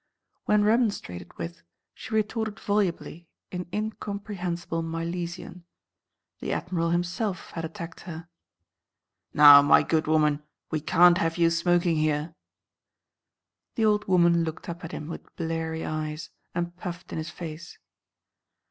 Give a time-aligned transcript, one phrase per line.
[0.45, 1.61] When remonstrated with,
[1.93, 5.61] she retorted volubly in incomprehensible Milesian.
[6.39, 8.27] The Admiral himself had attacked her.
[9.31, 10.41] "Now, my good woman,
[10.71, 12.33] we can't have you smoking here."
[13.75, 17.77] The old woman looked up at him with bleary eyes, and puffed in his face.